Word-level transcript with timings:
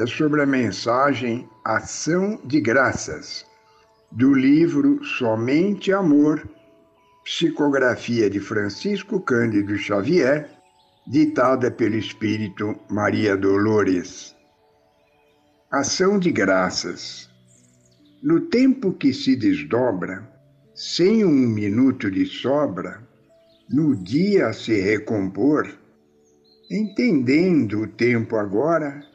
é 0.00 0.06
sobre 0.06 0.40
a 0.40 0.46
mensagem 0.46 1.46
Ação 1.62 2.40
de 2.42 2.58
Graças, 2.58 3.44
do 4.10 4.32
livro 4.32 5.04
Somente 5.04 5.92
Amor, 5.92 6.48
psicografia 7.22 8.30
de 8.30 8.40
Francisco 8.40 9.20
Cândido 9.20 9.76
Xavier, 9.76 10.48
ditada 11.06 11.70
pelo 11.70 11.96
Espírito 11.96 12.74
Maria 12.88 13.36
Dolores. 13.36 14.34
Ação 15.70 16.18
de 16.18 16.32
Graças. 16.32 17.28
No 18.22 18.40
tempo 18.40 18.94
que 18.94 19.12
se 19.12 19.36
desdobra, 19.36 20.26
sem 20.74 21.26
um 21.26 21.46
minuto 21.46 22.10
de 22.10 22.24
sobra, 22.24 23.06
no 23.68 23.94
dia 23.94 24.46
a 24.46 24.52
se 24.54 24.80
recompor, 24.80 25.68
entendendo 26.70 27.82
o 27.82 27.86
tempo 27.86 28.36
agora, 28.36 29.10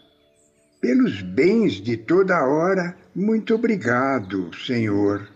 pelos 0.86 1.20
bens 1.20 1.82
de 1.82 1.98
toda 1.98 2.46
hora, 2.46 2.96
muito 3.16 3.56
obrigado, 3.56 4.56
Senhor. 4.56 5.28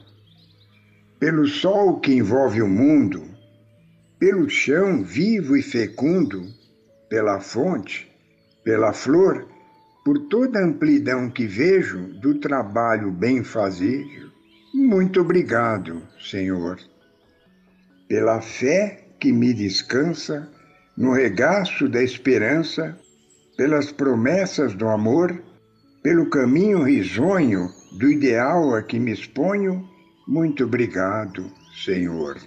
Pelo 1.19 1.47
sol 1.47 1.99
que 1.99 2.13
envolve 2.13 2.61
o 2.61 2.67
mundo, 2.67 3.23
pelo 4.19 4.47
chão 4.47 5.03
vivo 5.03 5.57
e 5.57 5.63
fecundo, 5.63 6.45
pela 7.09 7.39
fonte, 7.39 8.07
pela 8.63 8.93
flor, 8.93 9.47
por 10.05 10.19
toda 10.27 10.59
a 10.59 10.63
amplidão 10.63 11.31
que 11.31 11.47
vejo 11.47 11.97
do 12.19 12.35
trabalho 12.35 13.09
bem 13.09 13.43
fazejo, 13.43 14.31
muito 14.71 15.19
obrigado, 15.19 16.03
Senhor. 16.21 16.77
Pela 18.07 18.39
fé 18.39 19.03
que 19.19 19.33
me 19.33 19.51
descansa 19.51 20.47
no 20.95 21.11
regaço 21.11 21.89
da 21.89 22.03
esperança, 22.03 22.95
pelas 23.59 23.91
promessas 23.91 24.73
do 24.73 24.87
amor, 24.87 25.43
pelo 26.01 26.29
caminho 26.29 26.81
risonho 26.81 27.69
do 27.97 28.09
ideal 28.09 28.73
a 28.73 28.81
que 28.81 28.97
me 28.97 29.11
exponho, 29.11 29.85
muito 30.25 30.63
obrigado, 30.63 31.51
Senhor. 31.83 32.37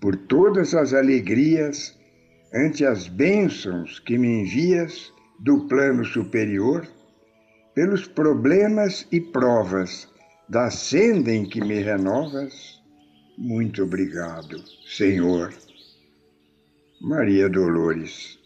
Por 0.00 0.16
todas 0.16 0.74
as 0.74 0.92
alegrias, 0.92 1.96
ante 2.52 2.84
as 2.84 3.06
bênçãos 3.06 4.00
que 4.00 4.18
me 4.18 4.40
envias 4.40 5.12
do 5.38 5.68
plano 5.68 6.04
superior, 6.04 6.84
pelos 7.72 8.08
problemas 8.08 9.06
e 9.12 9.20
provas 9.20 10.12
da 10.48 10.68
senda 10.68 11.30
em 11.30 11.44
que 11.44 11.60
me 11.60 11.78
renovas, 11.78 12.82
muito 13.38 13.84
obrigado, 13.84 14.56
Senhor. 14.84 15.54
Maria 17.00 17.48
Dolores. 17.48 18.45